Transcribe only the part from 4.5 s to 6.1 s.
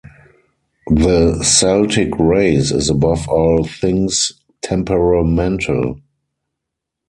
temperamental.